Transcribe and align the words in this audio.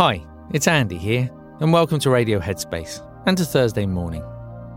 Hi, 0.00 0.24
it's 0.54 0.66
Andy 0.66 0.96
here, 0.96 1.28
and 1.60 1.74
welcome 1.74 1.98
to 1.98 2.08
Radio 2.08 2.40
Headspace 2.40 3.06
and 3.26 3.36
to 3.36 3.44
Thursday 3.44 3.84
morning. 3.84 4.24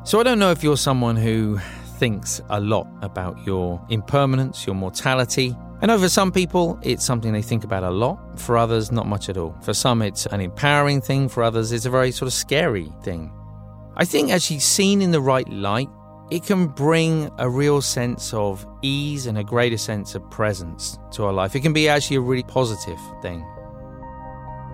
So, 0.04 0.20
I 0.20 0.24
don't 0.24 0.38
know 0.38 0.52
if 0.52 0.62
you're 0.62 0.76
someone 0.76 1.16
who 1.16 1.60
thinks 1.98 2.42
a 2.50 2.60
lot 2.60 2.88
about 3.02 3.38
your 3.46 3.82
impermanence, 3.88 4.68
your 4.68 4.76
mortality. 4.76 5.56
I 5.82 5.86
know 5.86 5.98
for 5.98 6.10
some 6.10 6.30
people 6.30 6.78
it's 6.82 7.06
something 7.06 7.32
they 7.32 7.42
think 7.42 7.64
about 7.64 7.84
a 7.84 7.90
lot, 7.90 8.38
for 8.38 8.58
others, 8.58 8.92
not 8.92 9.08
much 9.08 9.30
at 9.30 9.38
all. 9.38 9.56
For 9.62 9.74
some, 9.74 10.02
it's 10.02 10.26
an 10.26 10.42
empowering 10.42 11.00
thing, 11.00 11.30
for 11.30 11.42
others, 11.42 11.72
it's 11.72 11.86
a 11.86 11.90
very 11.90 12.12
sort 12.12 12.28
of 12.28 12.34
scary 12.34 12.92
thing. 13.02 13.32
I 13.96 14.04
think, 14.04 14.30
actually, 14.30 14.60
seen 14.60 15.02
in 15.02 15.12
the 15.12 15.22
right 15.22 15.48
light, 15.48 15.88
it 16.32 16.44
can 16.44 16.68
bring 16.68 17.32
a 17.38 17.50
real 17.50 17.82
sense 17.82 18.34
of 18.34 18.68
ease 18.82 19.28
and 19.28 19.38
a 19.38 19.44
greater 19.46 19.78
sense 19.78 20.16
of 20.16 20.30
presence 20.30 21.00
to 21.12 21.24
our 21.24 21.32
life. 21.32 21.56
It 21.56 21.62
can 21.62 21.72
be 21.72 21.88
actually 21.88 22.18
a 22.18 22.22
really 22.22 22.44
positive 22.44 23.00
thing. 23.22 23.46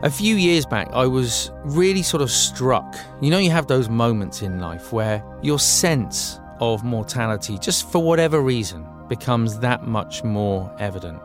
A 0.02 0.10
few 0.10 0.36
years 0.36 0.66
back, 0.66 0.88
I 0.94 1.06
was 1.08 1.52
really 1.66 2.04
sort 2.04 2.22
of 2.22 2.32
struck. 2.32 2.96
You 3.20 3.30
know, 3.32 3.38
you 3.38 3.52
have 3.52 3.68
those 3.68 3.90
moments 3.90 4.42
in 4.42 4.62
life 4.62 4.94
where 4.94 5.22
your 5.42 5.60
sense 5.60 6.40
of 6.62 6.86
mortality, 6.86 7.58
just 7.58 7.92
for 7.92 8.02
whatever 8.02 8.40
reason, 8.40 8.88
becomes 9.10 9.60
that 9.60 9.84
much 9.84 10.24
more 10.24 10.74
evident. 10.80 11.22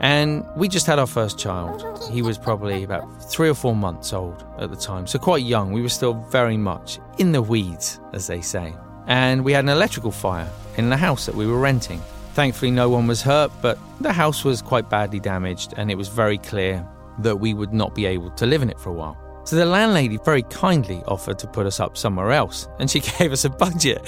And 0.00 0.42
we 0.56 0.68
just 0.68 0.86
had 0.86 0.98
our 0.98 1.06
first 1.06 1.38
child. 1.38 1.84
He 2.10 2.22
was 2.22 2.38
probably 2.38 2.82
about 2.82 3.04
three 3.24 3.50
or 3.50 3.54
four 3.54 3.76
months 3.76 4.14
old 4.14 4.42
at 4.58 4.70
the 4.70 4.76
time, 4.76 5.06
so 5.06 5.18
quite 5.18 5.42
young. 5.42 5.70
We 5.70 5.82
were 5.82 5.90
still 5.90 6.14
very 6.14 6.56
much 6.56 7.00
in 7.18 7.32
the 7.32 7.42
weeds, 7.42 8.00
as 8.14 8.26
they 8.26 8.40
say. 8.40 8.74
And 9.06 9.44
we 9.44 9.52
had 9.52 9.64
an 9.64 9.70
electrical 9.70 10.12
fire 10.12 10.48
in 10.78 10.88
the 10.88 10.96
house 10.96 11.26
that 11.26 11.34
we 11.34 11.46
were 11.46 11.60
renting. 11.60 12.00
Thankfully, 12.32 12.70
no 12.70 12.88
one 12.88 13.06
was 13.06 13.20
hurt, 13.20 13.52
but 13.60 13.78
the 14.00 14.14
house 14.14 14.44
was 14.44 14.62
quite 14.62 14.88
badly 14.88 15.20
damaged, 15.20 15.74
and 15.76 15.90
it 15.90 15.96
was 15.96 16.08
very 16.08 16.38
clear 16.38 16.88
that 17.20 17.36
we 17.36 17.54
would 17.54 17.72
not 17.72 17.94
be 17.94 18.06
able 18.06 18.30
to 18.30 18.46
live 18.46 18.62
in 18.62 18.70
it 18.70 18.78
for 18.78 18.90
a 18.90 18.94
while. 18.94 19.16
So 19.44 19.56
the 19.56 19.64
landlady 19.64 20.18
very 20.18 20.42
kindly 20.42 21.02
offered 21.06 21.38
to 21.38 21.46
put 21.46 21.64
us 21.64 21.80
up 21.80 21.96
somewhere 21.96 22.32
else, 22.32 22.68
and 22.78 22.90
she 22.90 23.00
gave 23.18 23.32
us 23.32 23.46
a 23.46 23.48
budget. 23.48 24.06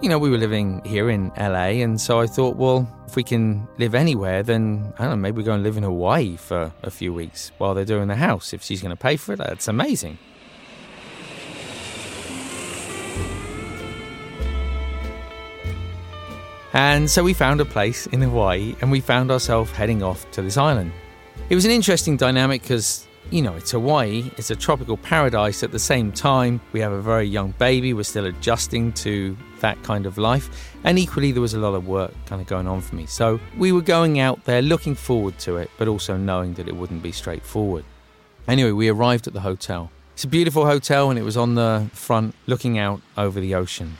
You 0.00 0.08
know, 0.08 0.18
we 0.18 0.30
were 0.30 0.38
living 0.38 0.82
here 0.84 1.10
in 1.10 1.30
LA, 1.36 1.82
and 1.84 2.00
so 2.00 2.20
I 2.20 2.26
thought, 2.26 2.56
well, 2.56 2.88
if 3.06 3.14
we 3.14 3.22
can 3.22 3.68
live 3.76 3.94
anywhere, 3.94 4.42
then 4.42 4.92
I 4.98 5.02
don't 5.02 5.10
know, 5.10 5.16
maybe 5.16 5.38
we 5.38 5.44
go 5.44 5.52
and 5.52 5.62
live 5.62 5.76
in 5.76 5.82
Hawaii 5.82 6.36
for 6.36 6.72
a 6.82 6.90
few 6.90 7.12
weeks 7.12 7.52
while 7.58 7.74
they're 7.74 7.84
doing 7.84 8.08
the 8.08 8.16
house. 8.16 8.54
If 8.54 8.62
she's 8.62 8.80
going 8.80 8.96
to 8.96 8.96
pay 8.96 9.16
for 9.16 9.34
it, 9.34 9.36
that's 9.36 9.68
amazing. 9.68 10.18
And 16.72 17.10
so 17.10 17.24
we 17.24 17.34
found 17.34 17.60
a 17.60 17.64
place 17.64 18.06
in 18.06 18.22
Hawaii 18.22 18.76
and 18.80 18.90
we 18.90 19.00
found 19.00 19.30
ourselves 19.30 19.70
heading 19.70 20.02
off 20.02 20.30
to 20.32 20.42
this 20.42 20.56
island. 20.56 20.92
It 21.50 21.54
was 21.54 21.64
an 21.64 21.70
interesting 21.70 22.18
dynamic 22.18 22.60
because, 22.60 23.06
you 23.30 23.40
know, 23.40 23.54
it's 23.54 23.70
Hawaii, 23.70 24.30
it's 24.36 24.50
a 24.50 24.56
tropical 24.56 24.98
paradise. 24.98 25.62
At 25.62 25.72
the 25.72 25.78
same 25.78 26.12
time, 26.12 26.60
we 26.72 26.80
have 26.80 26.92
a 26.92 27.00
very 27.00 27.24
young 27.24 27.52
baby, 27.52 27.94
we're 27.94 28.02
still 28.02 28.26
adjusting 28.26 28.92
to 29.04 29.34
that 29.60 29.82
kind 29.82 30.04
of 30.04 30.18
life. 30.18 30.74
And 30.84 30.98
equally, 30.98 31.32
there 31.32 31.40
was 31.40 31.54
a 31.54 31.58
lot 31.58 31.72
of 31.72 31.88
work 31.88 32.12
kind 32.26 32.42
of 32.42 32.46
going 32.48 32.66
on 32.66 32.82
for 32.82 32.96
me. 32.96 33.06
So 33.06 33.40
we 33.56 33.72
were 33.72 33.80
going 33.80 34.20
out 34.20 34.44
there 34.44 34.60
looking 34.60 34.94
forward 34.94 35.38
to 35.38 35.56
it, 35.56 35.70
but 35.78 35.88
also 35.88 36.18
knowing 36.18 36.52
that 36.54 36.68
it 36.68 36.76
wouldn't 36.76 37.02
be 37.02 37.12
straightforward. 37.12 37.86
Anyway, 38.46 38.72
we 38.72 38.90
arrived 38.90 39.26
at 39.26 39.32
the 39.32 39.40
hotel. 39.40 39.90
It's 40.12 40.24
a 40.24 40.28
beautiful 40.28 40.66
hotel 40.66 41.08
and 41.08 41.18
it 41.18 41.22
was 41.22 41.38
on 41.38 41.54
the 41.54 41.88
front 41.94 42.34
looking 42.46 42.78
out 42.78 43.00
over 43.16 43.40
the 43.40 43.54
ocean. 43.54 43.96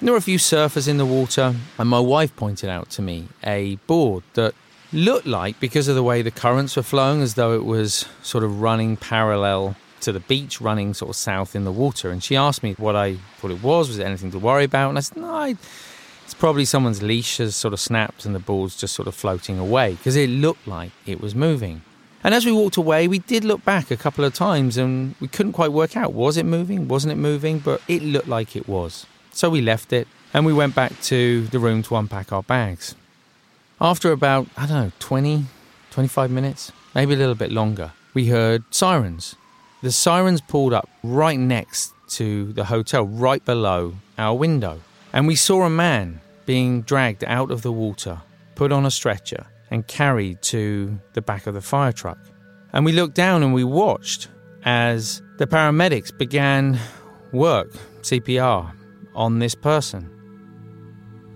There 0.00 0.12
were 0.12 0.18
a 0.18 0.22
few 0.22 0.38
surfers 0.38 0.86
in 0.86 0.96
the 0.96 1.06
water, 1.06 1.56
and 1.78 1.88
my 1.88 2.00
wife 2.00 2.34
pointed 2.36 2.68
out 2.68 2.88
to 2.90 3.02
me 3.02 3.28
a 3.42 3.76
board 3.86 4.22
that 4.34 4.54
looked 4.92 5.26
like, 5.26 5.58
because 5.60 5.88
of 5.88 5.94
the 5.94 6.02
way 6.02 6.22
the 6.22 6.30
currents 6.30 6.76
were 6.76 6.82
flowing, 6.82 7.22
as 7.22 7.34
though 7.34 7.54
it 7.54 7.64
was 7.64 8.06
sort 8.22 8.44
of 8.44 8.60
running 8.60 8.96
parallel 8.96 9.76
to 10.00 10.12
the 10.12 10.20
beach, 10.20 10.60
running 10.60 10.94
sort 10.94 11.10
of 11.10 11.16
south 11.16 11.54
in 11.56 11.64
the 11.64 11.72
water. 11.72 12.10
And 12.10 12.22
she 12.22 12.36
asked 12.36 12.62
me 12.62 12.74
what 12.74 12.96
I 12.96 13.14
thought 13.38 13.50
it 13.50 13.62
was. 13.62 13.88
Was 13.88 13.98
it 13.98 14.04
anything 14.04 14.30
to 14.32 14.38
worry 14.38 14.64
about? 14.64 14.90
And 14.90 14.98
I 14.98 15.00
said, 15.00 15.18
no, 15.18 15.32
I, 15.32 15.56
it's 16.24 16.34
probably 16.34 16.64
someone's 16.64 17.02
leash 17.02 17.38
has 17.38 17.56
sort 17.56 17.72
of 17.72 17.80
snapped 17.80 18.24
and 18.24 18.34
the 18.34 18.40
ball's 18.40 18.76
just 18.76 18.94
sort 18.94 19.08
of 19.08 19.14
floating 19.14 19.58
away 19.58 19.94
because 19.94 20.16
it 20.16 20.28
looked 20.28 20.66
like 20.66 20.92
it 21.06 21.20
was 21.20 21.34
moving. 21.34 21.82
And 22.24 22.34
as 22.34 22.46
we 22.46 22.52
walked 22.52 22.76
away, 22.76 23.08
we 23.08 23.18
did 23.18 23.44
look 23.44 23.64
back 23.64 23.90
a 23.90 23.96
couple 23.96 24.24
of 24.24 24.34
times 24.34 24.76
and 24.76 25.14
we 25.20 25.26
couldn't 25.28 25.52
quite 25.52 25.72
work 25.72 25.96
out 25.96 26.12
was 26.12 26.36
it 26.36 26.46
moving, 26.46 26.86
wasn't 26.86 27.12
it 27.12 27.16
moving, 27.16 27.58
but 27.58 27.80
it 27.88 28.02
looked 28.02 28.28
like 28.28 28.54
it 28.54 28.68
was. 28.68 29.06
So 29.32 29.50
we 29.50 29.60
left 29.60 29.92
it 29.92 30.06
and 30.32 30.46
we 30.46 30.52
went 30.52 30.74
back 30.74 31.00
to 31.02 31.46
the 31.48 31.58
room 31.58 31.82
to 31.84 31.96
unpack 31.96 32.32
our 32.32 32.42
bags. 32.42 32.94
After 33.82 34.12
about, 34.12 34.46
I 34.56 34.66
don't 34.66 34.76
know, 34.76 34.92
20, 35.00 35.44
25 35.90 36.30
minutes, 36.30 36.70
maybe 36.94 37.14
a 37.14 37.16
little 37.16 37.34
bit 37.34 37.50
longer, 37.50 37.90
we 38.14 38.28
heard 38.28 38.62
sirens. 38.70 39.34
The 39.82 39.90
sirens 39.90 40.40
pulled 40.40 40.72
up 40.72 40.88
right 41.02 41.36
next 41.36 41.92
to 42.10 42.52
the 42.52 42.66
hotel, 42.66 43.04
right 43.04 43.44
below 43.44 43.96
our 44.16 44.36
window. 44.36 44.80
And 45.12 45.26
we 45.26 45.34
saw 45.34 45.64
a 45.64 45.70
man 45.70 46.20
being 46.46 46.82
dragged 46.82 47.24
out 47.24 47.50
of 47.50 47.62
the 47.62 47.72
water, 47.72 48.22
put 48.54 48.70
on 48.70 48.86
a 48.86 48.90
stretcher, 48.90 49.46
and 49.68 49.84
carried 49.88 50.42
to 50.42 51.00
the 51.14 51.22
back 51.22 51.48
of 51.48 51.54
the 51.54 51.60
fire 51.60 51.90
truck. 51.90 52.18
And 52.72 52.84
we 52.84 52.92
looked 52.92 53.16
down 53.16 53.42
and 53.42 53.52
we 53.52 53.64
watched 53.64 54.28
as 54.64 55.22
the 55.38 55.46
paramedics 55.48 56.16
began 56.16 56.78
work, 57.32 57.72
CPR, 58.02 58.76
on 59.16 59.40
this 59.40 59.56
person. 59.56 60.08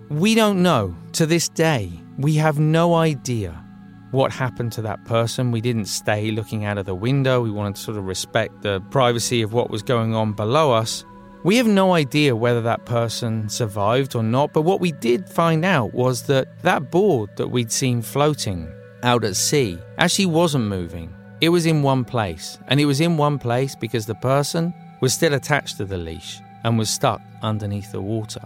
We 0.08 0.36
don't 0.36 0.62
know 0.62 0.94
to 1.14 1.26
this 1.26 1.48
day. 1.48 2.04
We 2.18 2.34
have 2.36 2.58
no 2.58 2.94
idea 2.94 3.62
what 4.10 4.32
happened 4.32 4.72
to 4.72 4.82
that 4.82 5.04
person. 5.04 5.52
We 5.52 5.60
didn't 5.60 5.84
stay 5.84 6.30
looking 6.30 6.64
out 6.64 6.78
of 6.78 6.86
the 6.86 6.94
window. 6.94 7.42
We 7.42 7.50
wanted 7.50 7.76
to 7.76 7.82
sort 7.82 7.98
of 7.98 8.06
respect 8.06 8.62
the 8.62 8.80
privacy 8.90 9.42
of 9.42 9.52
what 9.52 9.68
was 9.68 9.82
going 9.82 10.14
on 10.14 10.32
below 10.32 10.72
us. 10.72 11.04
We 11.44 11.58
have 11.58 11.66
no 11.66 11.92
idea 11.92 12.34
whether 12.34 12.62
that 12.62 12.86
person 12.86 13.50
survived 13.50 14.16
or 14.16 14.22
not, 14.22 14.54
but 14.54 14.62
what 14.62 14.80
we 14.80 14.92
did 14.92 15.28
find 15.28 15.64
out 15.64 15.92
was 15.92 16.22
that 16.22 16.62
that 16.62 16.90
board 16.90 17.30
that 17.36 17.48
we'd 17.48 17.70
seen 17.70 18.00
floating 18.00 18.72
out 19.02 19.22
at 19.22 19.36
sea 19.36 19.78
actually 19.98 20.26
wasn't 20.26 20.64
moving. 20.64 21.14
It 21.42 21.50
was 21.50 21.66
in 21.66 21.82
one 21.82 22.04
place, 22.04 22.58
and 22.68 22.80
it 22.80 22.86
was 22.86 23.02
in 23.02 23.18
one 23.18 23.38
place 23.38 23.76
because 23.76 24.06
the 24.06 24.14
person 24.14 24.72
was 25.02 25.12
still 25.12 25.34
attached 25.34 25.76
to 25.76 25.84
the 25.84 25.98
leash 25.98 26.40
and 26.64 26.78
was 26.78 26.88
stuck 26.88 27.20
underneath 27.42 27.92
the 27.92 28.00
water. 28.00 28.40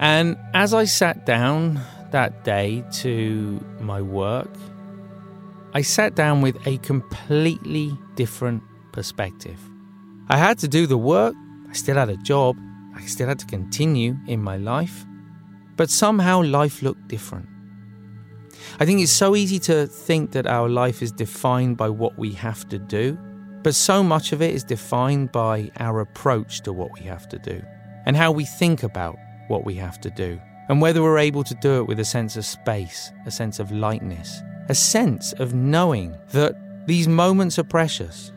And 0.00 0.38
as 0.54 0.72
I 0.72 0.86
sat 0.86 1.26
down 1.26 1.80
that 2.14 2.44
day 2.44 2.84
to 2.92 3.60
my 3.80 4.00
work, 4.00 4.54
I 5.72 5.82
sat 5.82 6.14
down 6.14 6.42
with 6.42 6.56
a 6.64 6.78
completely 6.78 7.98
different 8.14 8.62
perspective. 8.92 9.58
I 10.28 10.36
had 10.36 10.56
to 10.58 10.68
do 10.68 10.86
the 10.86 10.96
work, 10.96 11.34
I 11.68 11.72
still 11.72 11.96
had 11.96 12.10
a 12.10 12.16
job, 12.18 12.56
I 12.94 13.00
still 13.06 13.26
had 13.26 13.40
to 13.40 13.46
continue 13.46 14.16
in 14.28 14.40
my 14.40 14.56
life, 14.58 15.04
but 15.74 15.90
somehow 15.90 16.44
life 16.44 16.82
looked 16.82 17.08
different. 17.08 17.48
I 18.78 18.86
think 18.86 19.00
it's 19.00 19.10
so 19.10 19.34
easy 19.34 19.58
to 19.70 19.88
think 19.88 20.30
that 20.32 20.46
our 20.46 20.68
life 20.68 21.02
is 21.02 21.10
defined 21.10 21.76
by 21.76 21.88
what 21.88 22.16
we 22.16 22.30
have 22.34 22.68
to 22.68 22.78
do, 22.78 23.18
but 23.64 23.74
so 23.74 24.04
much 24.04 24.32
of 24.32 24.40
it 24.40 24.54
is 24.54 24.62
defined 24.62 25.32
by 25.32 25.68
our 25.80 25.98
approach 25.98 26.60
to 26.62 26.72
what 26.72 26.90
we 26.96 27.00
have 27.06 27.28
to 27.30 27.40
do 27.40 27.60
and 28.06 28.16
how 28.16 28.30
we 28.30 28.44
think 28.44 28.84
about 28.84 29.16
what 29.48 29.64
we 29.64 29.74
have 29.74 30.00
to 30.02 30.10
do, 30.10 30.40
and 30.68 30.80
whether 30.80 31.02
we're 31.02 31.18
able 31.18 31.44
to 31.44 31.54
do 31.56 31.78
it 31.80 31.86
with 31.86 32.00
a 32.00 32.04
sense 32.04 32.36
of 32.36 32.44
space, 32.44 33.12
a 33.26 33.30
sense 33.30 33.58
of 33.58 33.70
lightness, 33.70 34.40
a 34.68 34.74
sense 34.74 35.32
of 35.34 35.54
knowing 35.54 36.16
that 36.32 36.54
these 36.86 37.08
moments 37.08 37.58
are 37.58 37.64
precious, 37.64 38.32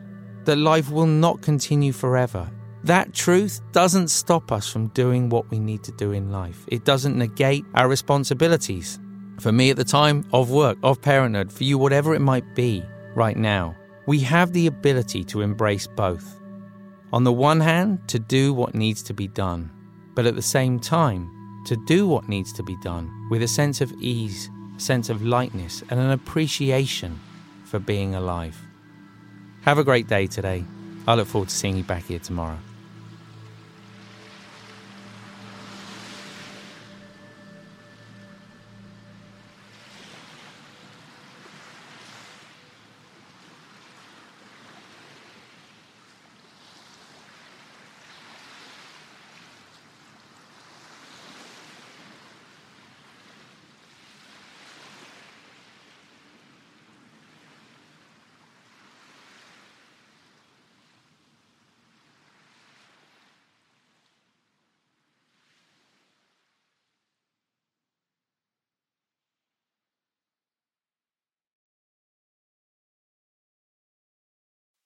that 0.46 0.58
life 0.58 0.90
will 0.90 1.06
not 1.06 1.42
continue 1.42 1.92
forever. 1.92 2.50
That 2.84 3.14
truth 3.14 3.62
doesn't 3.72 4.10
stop 4.10 4.52
us 4.52 4.70
from 4.70 4.88
doing 4.90 5.30
what 5.30 5.50
we 5.52 5.60
need 5.60 5.84
to 5.84 5.92
do 5.94 6.12
in 6.12 6.32
life. 6.32 6.66
It 6.68 6.86
doesn't 6.86 7.18
negate 7.18 7.66
our 7.76 7.88
responsibilities. 7.88 9.00
For 9.40 9.52
me 9.52 9.70
at 9.70 9.78
the 9.78 9.84
time, 9.84 10.26
of 10.32 10.50
work, 10.50 10.78
of 10.84 11.02
parenthood, 11.02 11.52
for 11.52 11.64
you, 11.64 11.78
whatever 11.78 12.16
it 12.16 12.22
might 12.22 12.56
be 12.56 12.84
right 13.14 13.38
now, 13.38 13.76
we 14.06 14.20
have 14.22 14.54
the 14.54 14.68
ability 14.68 15.24
to 15.26 15.42
embrace 15.42 15.86
both. 15.86 16.40
On 17.12 17.24
the 17.24 17.34
one 17.34 17.60
hand, 17.60 18.08
to 18.08 18.20
do 18.20 18.54
what 18.54 18.74
needs 18.74 19.04
to 19.04 19.14
be 19.14 19.28
done, 19.28 19.72
but 20.16 20.26
at 20.26 20.36
the 20.36 20.42
same 20.42 20.80
time, 20.80 21.30
to 21.68 21.76
do 21.76 22.08
what 22.08 22.30
needs 22.30 22.54
to 22.54 22.64
be 22.64 22.78
done 22.78 23.28
with 23.30 23.44
a 23.44 23.48
sense 23.48 23.82
of 23.82 23.92
ease, 24.00 24.50
a 24.78 24.80
sense 24.80 25.10
of 25.10 25.22
lightness, 25.22 25.84
and 25.90 26.00
an 26.00 26.12
appreciation 26.12 27.20
for 27.66 27.78
being 27.78 28.16
alive. 28.16 28.58
Have 29.64 29.78
a 29.78 29.84
great 29.84 30.08
day 30.08 30.28
today. 30.28 30.64
I 31.06 31.16
look 31.16 31.28
forward 31.28 31.50
to 31.50 31.56
seeing 31.56 31.76
you 31.76 31.84
back 31.84 32.06
here 32.06 32.20
tomorrow. 32.20 32.58